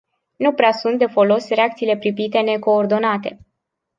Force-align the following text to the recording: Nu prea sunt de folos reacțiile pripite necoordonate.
Nu 0.35 0.53
prea 0.53 0.71
sunt 0.71 0.99
de 0.99 1.05
folos 1.05 1.47
reacțiile 1.47 1.97
pripite 1.97 2.39
necoordonate. 2.39 3.39